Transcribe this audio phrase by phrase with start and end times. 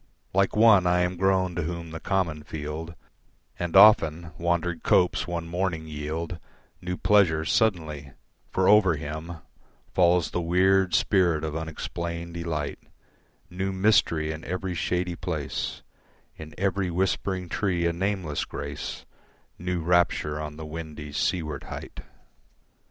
[0.33, 2.95] Like one I am grown to whom the common field
[3.59, 6.39] And often wandered copse one morning yield
[6.81, 8.11] New pleasures suddenly;
[8.49, 9.37] for over him
[9.93, 12.79] Falls the weird spirit of unexplained delight,
[13.51, 15.83] New mystery in every shady place,
[16.35, 19.05] In every whispering tree a nameless grace,
[19.59, 21.99] New rapture on the windy seaward height.